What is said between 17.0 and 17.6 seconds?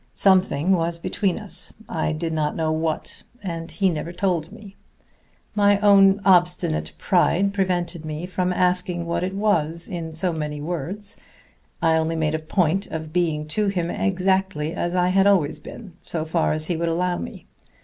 me.